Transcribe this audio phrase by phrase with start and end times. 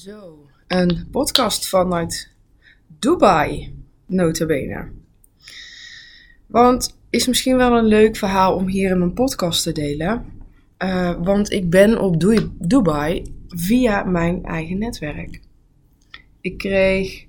[0.00, 2.30] Zo, een podcast vanuit
[2.98, 3.74] Dubai,
[4.06, 4.88] notabene.
[6.46, 10.24] Want is misschien wel een leuk verhaal om hier in mijn podcast te delen.
[10.78, 12.20] Uh, want ik ben op
[12.58, 15.40] Dubai via mijn eigen netwerk.
[16.40, 17.26] Ik kreeg,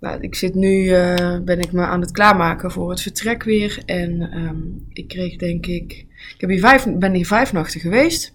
[0.00, 3.82] nou, ik zit nu, uh, ben ik me aan het klaarmaken voor het vertrek weer.
[3.84, 5.92] En um, ik kreeg denk ik,
[6.34, 6.50] ik heb
[6.98, 8.34] ben hier vijf nachten geweest.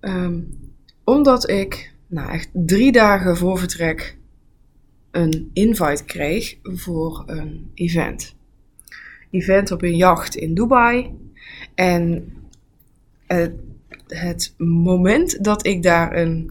[0.00, 0.62] Um,
[1.04, 4.16] omdat ik, nou echt drie dagen voor vertrek,
[5.10, 8.34] een invite kreeg voor een event.
[9.30, 11.10] Event op een jacht in Dubai.
[11.74, 12.32] En
[13.26, 13.52] het,
[14.06, 16.50] het moment dat ik daar een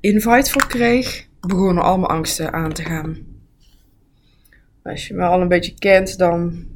[0.00, 3.16] invite voor kreeg, begonnen al mijn angsten aan te gaan.
[4.82, 6.66] Als je me al een beetje kent, dan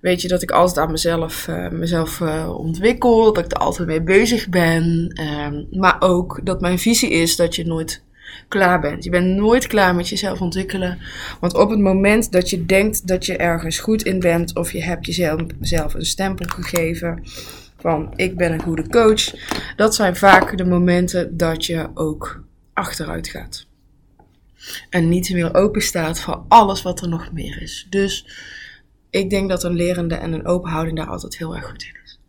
[0.00, 3.88] weet je dat ik altijd aan mezelf, uh, mezelf uh, ontwikkel, dat ik er altijd
[3.88, 5.14] mee bezig ben.
[5.20, 8.04] Uh, maar ook dat mijn visie is dat je nooit
[8.48, 9.04] klaar bent.
[9.04, 10.98] Je bent nooit klaar met jezelf ontwikkelen.
[11.40, 14.82] Want op het moment dat je denkt dat je ergens goed in bent, of je
[14.82, 17.22] hebt jezelf een stempel gegeven
[17.78, 19.34] van ik ben een goede coach,
[19.76, 23.66] dat zijn vaak de momenten dat je ook achteruit gaat.
[24.90, 27.86] En niet meer open staat voor alles wat er nog meer is.
[27.90, 28.26] Dus
[29.16, 32.00] ik denk dat een lerende en een open houding daar altijd heel erg goed in
[32.04, 32.20] is.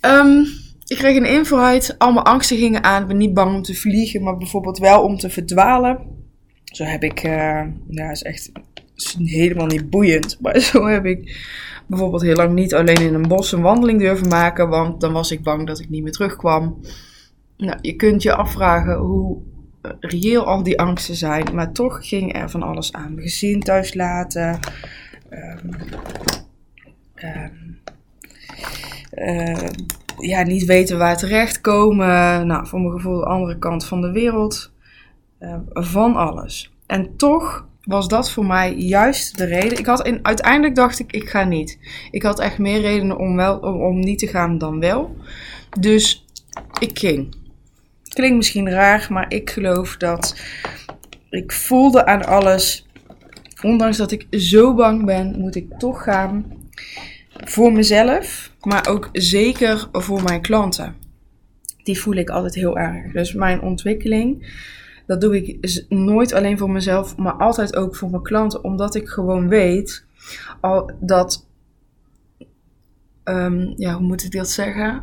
[0.00, 0.46] Um,
[0.86, 3.02] ik kreeg een invite, al mijn angsten gingen aan.
[3.02, 5.98] Ik ben niet bang om te vliegen, maar bijvoorbeeld wel om te verdwalen.
[6.64, 8.52] Zo heb ik, uh, ja, is echt
[9.18, 11.48] helemaal niet boeiend, maar zo heb ik
[11.86, 15.30] bijvoorbeeld heel lang niet alleen in een bos een wandeling durven maken, want dan was
[15.30, 16.80] ik bang dat ik niet meer terugkwam.
[17.56, 19.42] Nou, je kunt je afvragen hoe
[20.00, 23.14] reëel al die angsten zijn, maar toch ging er van alles aan.
[23.14, 24.58] Mijn gezin thuis laten.
[25.30, 25.70] Um,
[27.14, 27.78] um,
[29.14, 29.68] uh,
[30.18, 32.46] ja, niet weten waar terecht komen.
[32.46, 34.72] Nou, voor mijn gevoel de andere kant van de wereld.
[35.72, 36.72] Van alles.
[36.86, 39.78] En toch was dat voor mij juist de reden.
[39.78, 41.78] Ik had in, uiteindelijk dacht ik, ik ga niet.
[42.10, 45.16] Ik had echt meer redenen om, wel, om niet te gaan dan wel.
[45.80, 46.24] Dus
[46.78, 47.34] ik ging.
[48.10, 50.40] Klinkt misschien raar, maar ik geloof dat
[51.30, 52.86] ik voelde aan alles.
[53.62, 56.58] Ondanks dat ik zo bang ben, moet ik toch gaan.
[57.44, 60.96] Voor mezelf, maar ook zeker voor mijn klanten.
[61.82, 63.12] Die voel ik altijd heel erg.
[63.12, 64.54] Dus mijn ontwikkeling,
[65.06, 68.64] dat doe ik nooit alleen voor mezelf, maar altijd ook voor mijn klanten.
[68.64, 70.04] Omdat ik gewoon weet
[70.60, 71.46] al dat.
[73.24, 75.02] Um, ja, hoe moet ik dat zeggen?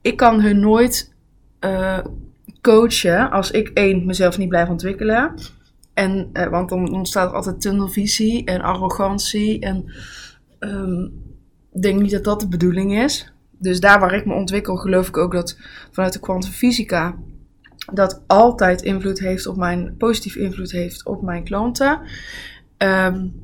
[0.00, 1.12] Ik kan hun nooit
[1.60, 1.98] uh,
[2.62, 5.34] coachen als ik één mezelf niet blijf ontwikkelen.
[5.94, 9.60] En, uh, want dan ontstaat er altijd tunnelvisie en arrogantie.
[9.60, 9.92] En
[10.60, 11.12] um,
[11.72, 13.32] ik denk niet dat dat de bedoeling is.
[13.58, 15.58] Dus daar waar ik me ontwikkel, geloof ik ook dat
[15.90, 17.16] vanuit de kwantumfysica
[17.92, 22.00] dat altijd invloed heeft op mijn, positief invloed heeft op mijn klanten.
[22.78, 23.40] Um,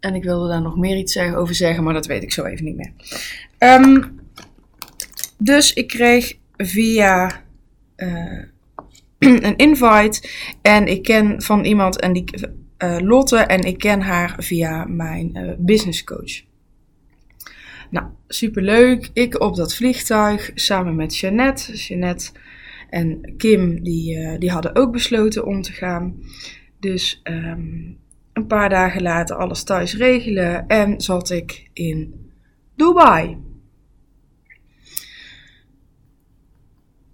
[0.00, 2.64] en ik wilde daar nog meer iets over zeggen, maar dat weet ik zo even
[2.64, 2.92] niet meer.
[3.58, 4.20] Um,
[5.38, 6.36] dus ik kreeg
[6.66, 7.42] via
[7.96, 8.42] uh,
[9.46, 10.28] een invite.
[10.62, 12.24] En ik ken van iemand en die,
[12.78, 16.42] uh, Lotte en ik ken haar via mijn uh, business coach.
[17.90, 19.10] Nou, superleuk.
[19.12, 21.72] Ik op dat vliegtuig samen met Jeannette.
[21.76, 22.30] Jeannette
[22.90, 26.14] en Kim, die, die hadden ook besloten om te gaan.
[26.80, 27.98] Dus um,
[28.34, 32.30] een paar dagen later alles thuis regelen en zat ik in
[32.76, 33.38] Dubai.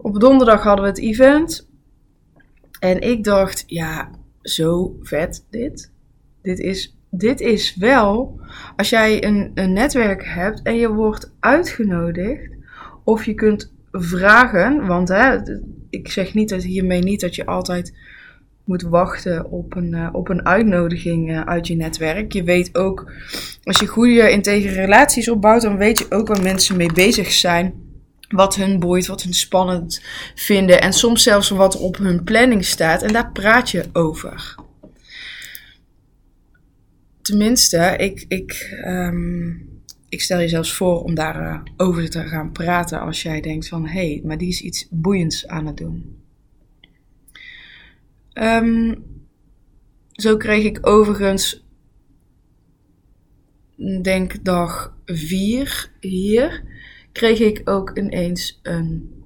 [0.03, 1.69] Op donderdag hadden we het event.
[2.81, 4.11] En ik dacht, ja,
[4.43, 5.91] zo vet dit.
[6.43, 8.41] Dit is, dit is wel,
[8.77, 12.53] als jij een, een netwerk hebt en je wordt uitgenodigd,
[13.05, 15.39] of je kunt vragen, want hè,
[15.91, 17.97] ik zeg niet dat hiermee niet dat je altijd
[18.65, 22.33] moet wachten op een, uh, op een uitnodiging uh, uit je netwerk.
[22.33, 23.13] Je weet ook,
[23.63, 27.90] als je goede integere relaties opbouwt, dan weet je ook waar mensen mee bezig zijn
[28.31, 30.03] wat hun boeit, wat hun spannend
[30.35, 34.55] vinden en soms zelfs wat op hun planning staat en daar praat je over.
[37.23, 39.69] Tenminste, ik, ik, um,
[40.09, 43.69] ik stel je zelfs voor om daarover uh, over te gaan praten als jij denkt
[43.69, 46.19] van hé, hey, maar die is iets boeiends aan het doen.
[48.35, 49.05] Um,
[50.13, 51.65] zo kreeg ik overigens,
[54.03, 56.70] denk dag 4 hier
[57.13, 59.19] kreeg ik ook ineens een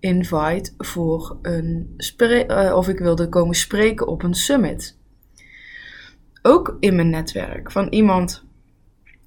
[0.00, 4.98] invite voor een uh, of ik wilde komen spreken op een summit.
[6.42, 8.44] Ook in mijn netwerk van iemand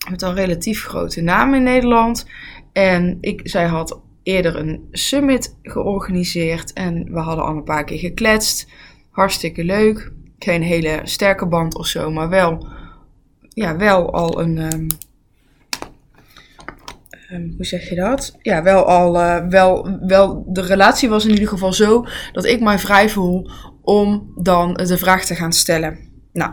[0.09, 2.27] met een relatief grote naam in Nederland.
[2.71, 7.99] En ik, zij had eerder een summit georganiseerd en we hadden al een paar keer
[7.99, 8.71] gekletst.
[9.09, 10.11] Hartstikke leuk.
[10.39, 12.67] Geen hele sterke band of zo, maar wel,
[13.49, 14.73] ja, wel al een.
[14.73, 14.87] Um,
[17.33, 18.37] um, hoe zeg je dat?
[18.41, 19.15] Ja, wel al.
[19.15, 23.49] Uh, wel, wel, de relatie was in ieder geval zo dat ik mij vrij voel
[23.81, 25.97] om dan de vraag te gaan stellen.
[26.33, 26.51] Nou,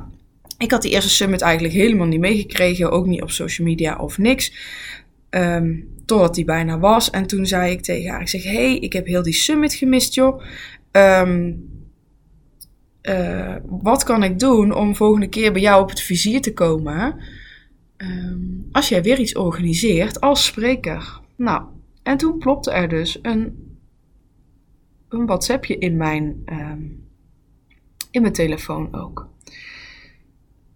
[0.58, 4.18] ik had die eerste summit eigenlijk helemaal niet meegekregen, ook niet op social media of
[4.18, 4.52] niks.
[5.30, 7.10] Um, totdat die bijna was.
[7.10, 10.14] En toen zei ik tegen haar, ik zeg, hey, ik heb heel die summit gemist,
[10.14, 10.42] joh.
[10.92, 11.68] Um,
[13.02, 17.16] uh, wat kan ik doen om volgende keer bij jou op het vizier te komen?
[18.02, 21.20] Um, als jij weer iets organiseert als spreker.
[21.36, 21.62] Nou,
[22.02, 23.74] en toen plopte er dus een,
[25.08, 27.06] een WhatsAppje in mijn, um,
[28.10, 29.28] in mijn telefoon ook.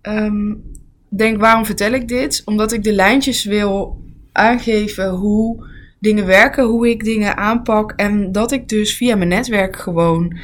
[0.03, 0.63] Um,
[1.09, 2.43] denk, waarom vertel ik dit?
[2.45, 5.67] Omdat ik de lijntjes wil aangeven hoe
[5.99, 7.93] dingen werken, hoe ik dingen aanpak.
[7.93, 10.39] En dat ik dus via mijn netwerk gewoon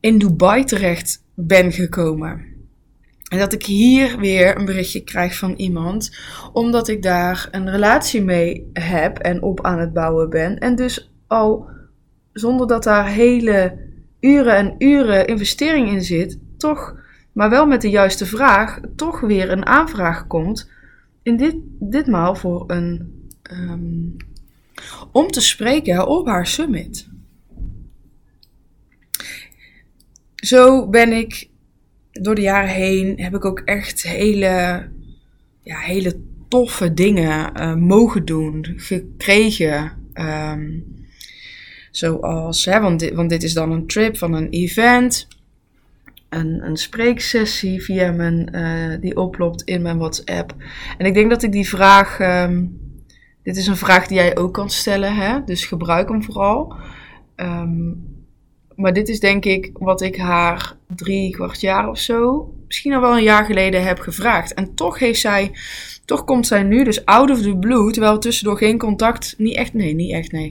[0.00, 2.55] in Dubai terecht ben gekomen.
[3.28, 6.16] En dat ik hier weer een berichtje krijg van iemand,
[6.52, 10.58] omdat ik daar een relatie mee heb en op aan het bouwen ben.
[10.58, 11.68] En dus al
[12.32, 13.78] zonder dat daar hele
[14.20, 16.94] uren en uren investering in zit, toch,
[17.32, 20.70] maar wel met de juiste vraag, toch weer een aanvraag komt.
[21.22, 23.14] In dit, ditmaal voor een.
[23.52, 24.16] Um,
[25.12, 27.08] om te spreken op haar summit.
[30.46, 31.48] zo ben ik
[32.22, 34.84] door de jaren heen, heb ik ook echt hele,
[35.60, 39.92] ja, hele toffe dingen uh, mogen doen, gekregen.
[40.14, 40.84] Um,
[41.90, 45.28] zoals, hè, want, dit, want dit is dan een trip van een event.
[46.28, 50.54] Een, een spreeksessie via mijn, uh, die oplopt in mijn WhatsApp.
[50.98, 52.20] En ik denk dat ik die vraag.
[52.20, 52.84] Um,
[53.42, 55.44] dit is een vraag die jij ook kan stellen, hè?
[55.44, 56.74] dus gebruik hem vooral.
[57.36, 58.15] Um,
[58.76, 63.00] maar dit is denk ik wat ik haar drie kwart jaar of zo, misschien al
[63.00, 64.54] wel een jaar geleden heb gevraagd.
[64.54, 65.52] En toch heeft zij,
[66.04, 69.74] toch komt zij nu dus out of the blue, terwijl tussendoor geen contact, niet echt,
[69.74, 70.46] nee, niet echt, nee.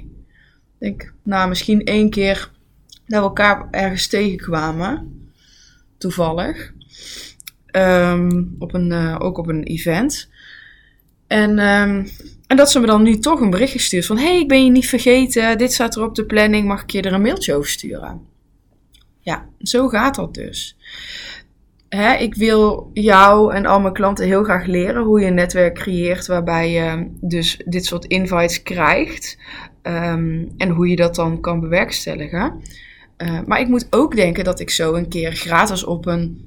[0.80, 2.51] Ik denk, nou, misschien één keer
[2.88, 5.13] dat we elkaar ergens tegenkwamen,
[5.98, 6.74] toevallig.
[7.72, 10.30] Um, op een, uh, ook op een event.
[11.27, 12.07] En, um,
[12.47, 14.18] en dat ze me dan nu toch een bericht gestuurd van...
[14.18, 17.01] hey, ik ben je niet vergeten, dit staat er op de planning, mag ik je
[17.01, 18.21] er een mailtje over sturen?
[19.19, 20.77] Ja, zo gaat dat dus.
[22.19, 26.27] Ik wil jou en al mijn klanten heel graag leren hoe je een netwerk creëert...
[26.27, 29.38] waarbij je dus dit soort invites krijgt.
[29.83, 32.62] Um, en hoe je dat dan kan bewerkstelligen.
[33.18, 36.45] Uh, maar ik moet ook denken dat ik zo een keer gratis op een,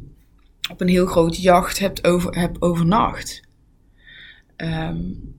[0.70, 3.42] op een heel groot jacht heb, over, heb overnacht...
[4.56, 5.36] Um,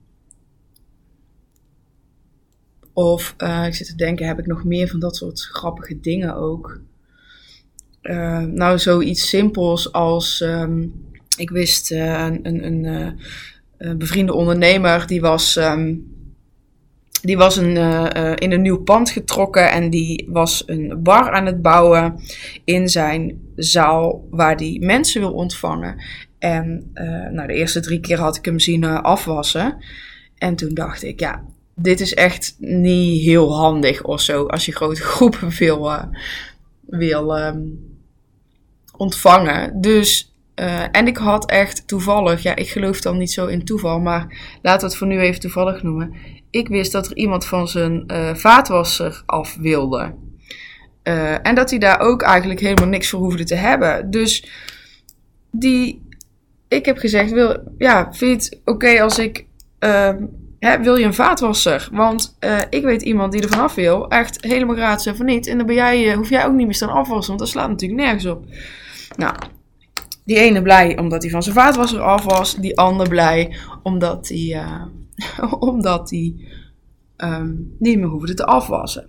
[2.92, 6.34] of uh, ik zit te denken, heb ik nog meer van dat soort grappige dingen
[6.34, 6.80] ook?
[8.02, 10.94] Uh, nou, zoiets simpels als um,
[11.36, 15.56] ik wist uh, een, een, een, bevriende ondernemer die was.
[15.56, 16.18] Um,
[17.22, 17.76] die was een,
[18.36, 22.20] in een nieuw pand getrokken en die was een bar aan het bouwen
[22.64, 26.02] in zijn zaal waar die mensen wil ontvangen.
[26.38, 26.90] En
[27.32, 29.76] nou, de eerste drie keer had ik hem zien afwassen.
[30.38, 31.44] En toen dacht ik, ja,
[31.82, 34.46] dit is echt niet heel handig of zo.
[34.46, 36.02] Als je grote groepen wil, uh,
[36.80, 37.78] wil um,
[38.96, 39.80] ontvangen.
[39.80, 40.34] Dus,
[40.92, 44.80] en ik had echt toevallig, ja, ik geloof dan niet zo in toeval, maar laten
[44.80, 46.14] we het voor nu even toevallig noemen.
[46.50, 50.14] Ik wist dat er iemand van zijn vaatwasser af wilde.
[51.42, 54.10] en dat hij daar ook eigenlijk helemaal niks voor hoefde te hebben.
[54.10, 54.44] Dus
[55.50, 56.02] die
[56.70, 59.46] ik heb gezegd, wil, ja, vind je het oké als ik,
[59.80, 60.14] uh,
[60.60, 61.88] wil je een vaatwasser?
[61.92, 65.46] Want uh, ik weet iemand die er vanaf wil, echt helemaal gratis en van niet.
[65.46, 67.68] En dan ben jij, uh, hoef jij ook niet meer staan afwassen, want dat slaat
[67.68, 68.44] natuurlijk nergens op.
[69.16, 69.34] Nou,
[70.24, 74.38] die ene blij omdat hij van zijn vaatwasser af was, die ander blij omdat hij,
[74.38, 76.34] uh, omdat hij
[77.16, 79.08] um, niet meer hoefde te afwassen.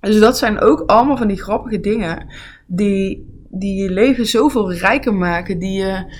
[0.00, 2.26] Dus dat zijn ook allemaal van die grappige dingen
[2.66, 6.14] die, die je leven zoveel rijker maken, die je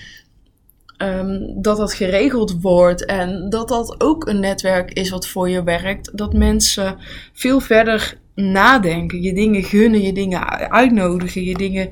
[1.03, 5.63] um, dat dat geregeld wordt en dat dat ook een netwerk is wat voor je
[5.63, 6.11] werkt.
[6.19, 6.97] Dat mensen
[7.33, 11.91] veel verder nadenken, je dingen gunnen, je dingen uitnodigen, je dingen,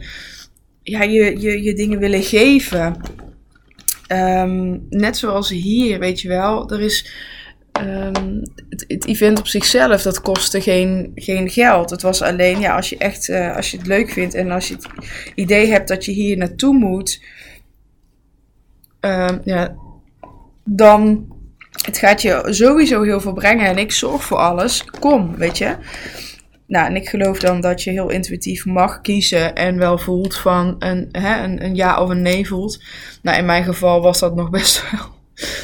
[0.83, 2.97] ja, je, je, je dingen willen geven.
[4.13, 7.13] Um, net zoals hier, weet je wel, er is.
[7.81, 11.91] Um, het, het, event op zichzelf, dat kostte geen, geen geld.
[11.91, 14.69] Het was alleen, ja, als je echt, uh, als je het leuk vindt en als
[14.69, 14.87] je het
[15.35, 17.21] idee hebt dat je hier naartoe moet,
[19.45, 19.75] ja,
[20.65, 21.29] dan
[21.85, 24.85] het gaat je sowieso heel veel brengen en ik zorg voor alles.
[24.85, 25.77] Kom, weet je.
[26.67, 30.77] Nou, en ik geloof dan dat je heel intuïtief mag kiezen en wel voelt van
[30.79, 32.83] een, hè, een, een ja of een nee voelt.
[33.23, 35.07] Nou, in mijn geval was dat nog best wel,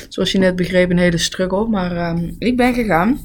[0.08, 1.66] zoals je net begreep, een hele struggle.
[1.66, 3.20] Maar um, ik ben gegaan.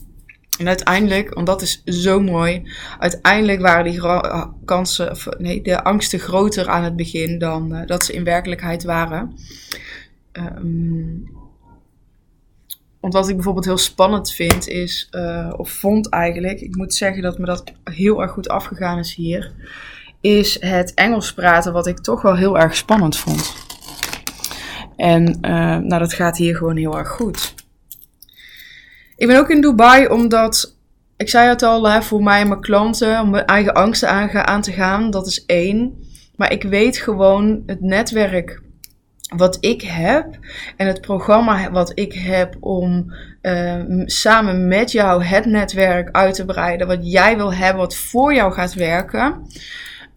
[0.60, 4.02] En uiteindelijk, want dat is zo mooi, uiteindelijk waren die
[4.66, 8.84] kansen, of, nee, de angsten groter aan het begin dan uh, dat ze in werkelijkheid
[8.84, 9.36] waren.
[10.34, 11.30] Um,
[13.00, 17.38] wat ik bijvoorbeeld heel spannend vind is, uh, of vond eigenlijk, ik moet zeggen dat
[17.38, 19.52] me dat heel erg goed afgegaan is hier,
[20.22, 23.56] is het Engels praten, wat ik toch wel heel erg spannend vond.
[24.96, 27.54] En uh, nou, dat gaat hier gewoon heel erg goed.
[29.16, 30.78] Ik ben ook in Dubai omdat,
[31.18, 34.62] ik zei het al, hè, voor mij en mijn klanten, om mijn eigen angsten aan
[34.62, 36.10] te gaan, dat is één.
[36.36, 38.62] Maar ik weet gewoon het netwerk
[39.36, 40.40] wat ik heb
[40.78, 46.46] en het programma wat ik heb om uh, samen met jou het netwerk uit te
[46.46, 49.48] breiden, wat jij wil hebben, wat voor jou gaat werken.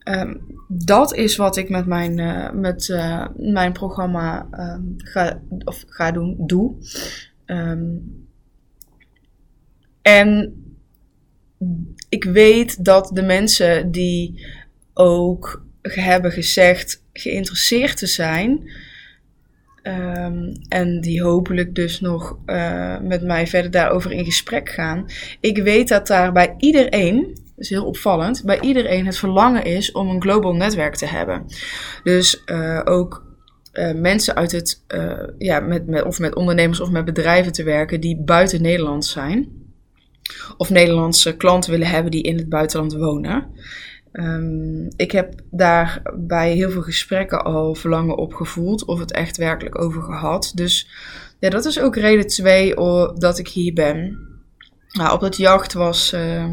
[0.08, 5.84] Um, dat is wat ik met mijn, uh, met, uh, mijn programma um, ga, of
[5.88, 6.74] ga doen, doe.
[7.46, 8.26] Um,
[10.02, 10.54] en
[12.08, 14.46] ik weet dat de mensen die
[14.94, 18.70] ook hebben gezegd geïnteresseerd te zijn,
[19.86, 25.06] Um, en die hopelijk dus nog uh, met mij verder daarover in gesprek gaan.
[25.40, 29.92] Ik weet dat daar bij iedereen, dat is heel opvallend, bij iedereen het verlangen is
[29.92, 31.44] om een global netwerk te hebben.
[32.04, 33.24] Dus uh, ook
[33.72, 34.84] uh, mensen uit het,
[35.38, 39.48] ja, met, of met ondernemers of met bedrijven te werken die buiten Nederland zijn.
[40.56, 43.46] Of Nederlandse klanten willen hebben die in het buitenland wonen.
[44.16, 49.36] Um, ik heb daar bij heel veel gesprekken al verlangen op gevoeld, of het echt
[49.36, 50.52] werkelijk over gehad.
[50.54, 50.88] Dus
[51.38, 52.74] ja, dat is ook reden twee
[53.14, 54.18] dat ik hier ben.
[54.92, 56.44] Nou, op het jacht was, uh,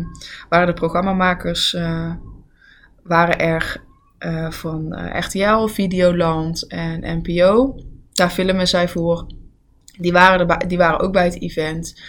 [0.50, 2.14] waren de programmamakers uh,
[3.04, 3.82] waren er
[4.20, 7.80] uh, van RTL, Videoland en NPO.
[8.12, 9.26] Daar filmen zij voor.
[10.00, 12.02] Die waren, er, die waren ook bij het event.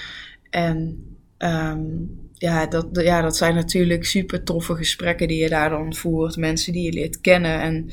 [0.50, 1.06] En
[1.44, 6.36] um, ja, dat, ja, dat zijn natuurlijk super toffe gesprekken die je daar dan voert.
[6.36, 7.60] Mensen die je leert kennen.
[7.60, 7.90] En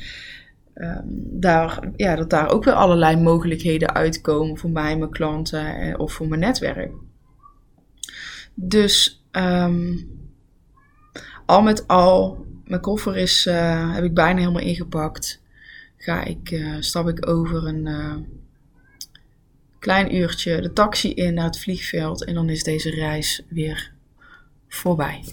[0.74, 1.02] um,
[1.40, 6.12] daar, ja, dat daar ook weer allerlei mogelijkheden uitkomen voor mij, mijn klanten eh, of
[6.12, 6.92] voor mijn netwerk.
[8.54, 10.08] Dus um,
[11.46, 15.42] al met al, mijn koffer is, uh, heb ik bijna helemaal ingepakt.
[15.96, 17.86] Ga ik, uh, stap ik over een
[19.80, 22.24] klein uurtje de taxi in naar het vliegveld.
[22.24, 23.92] En dan is deze reis weer
[24.68, 25.24] voorbij.